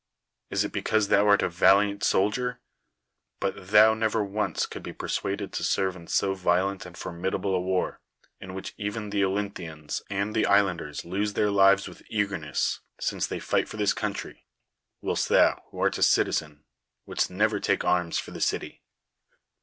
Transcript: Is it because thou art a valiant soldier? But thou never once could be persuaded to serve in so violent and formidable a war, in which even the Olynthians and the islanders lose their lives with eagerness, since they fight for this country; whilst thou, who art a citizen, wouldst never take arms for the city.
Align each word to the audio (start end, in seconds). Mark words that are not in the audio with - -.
Is 0.49 0.63
it 0.63 0.71
because 0.71 1.09
thou 1.09 1.27
art 1.27 1.43
a 1.43 1.47
valiant 1.47 2.03
soldier? 2.03 2.59
But 3.39 3.67
thou 3.67 3.93
never 3.93 4.23
once 4.23 4.65
could 4.65 4.81
be 4.81 4.93
persuaded 4.93 5.53
to 5.53 5.63
serve 5.63 5.95
in 5.95 6.07
so 6.07 6.33
violent 6.33 6.87
and 6.87 6.97
formidable 6.97 7.53
a 7.53 7.61
war, 7.61 8.01
in 8.39 8.55
which 8.55 8.73
even 8.79 9.11
the 9.11 9.23
Olynthians 9.23 10.01
and 10.09 10.33
the 10.33 10.47
islanders 10.47 11.05
lose 11.05 11.33
their 11.33 11.51
lives 11.51 11.87
with 11.87 12.01
eagerness, 12.09 12.79
since 12.99 13.27
they 13.27 13.37
fight 13.39 13.69
for 13.69 13.77
this 13.77 13.93
country; 13.93 14.47
whilst 15.01 15.29
thou, 15.29 15.61
who 15.69 15.77
art 15.77 15.99
a 15.99 16.01
citizen, 16.01 16.63
wouldst 17.05 17.29
never 17.29 17.59
take 17.59 17.85
arms 17.85 18.17
for 18.17 18.31
the 18.31 18.41
city. 18.41 18.81